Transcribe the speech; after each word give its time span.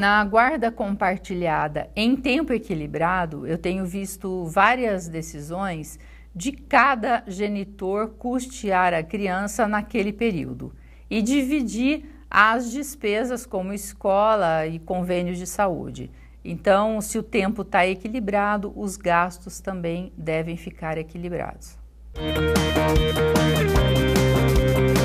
Na 0.00 0.24
guarda 0.24 0.72
compartilhada 0.72 1.90
em 1.94 2.16
tempo 2.16 2.54
equilibrado, 2.54 3.46
eu 3.46 3.58
tenho 3.58 3.84
visto 3.84 4.46
várias 4.46 5.06
decisões 5.06 5.98
de 6.34 6.52
cada 6.52 7.22
genitor 7.26 8.08
custear 8.18 8.94
a 8.94 9.02
criança 9.02 9.68
naquele 9.68 10.10
período 10.10 10.74
e 11.10 11.20
dividir 11.20 12.06
as 12.30 12.72
despesas 12.72 13.44
como 13.44 13.74
escola 13.74 14.66
e 14.66 14.78
convênios 14.78 15.36
de 15.36 15.46
saúde. 15.46 16.10
Então, 16.42 17.02
se 17.02 17.18
o 17.18 17.22
tempo 17.22 17.60
está 17.60 17.86
equilibrado, 17.86 18.72
os 18.74 18.96
gastos 18.96 19.60
também 19.60 20.14
devem 20.16 20.56
ficar 20.56 20.96
equilibrados. 20.96 21.76
Música 22.16 22.59